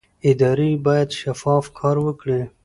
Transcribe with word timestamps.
ادارې 0.29 0.69
باید 0.85 1.09
شفاف 1.19 1.65
کار 1.79 1.97
وکړي 2.05 2.41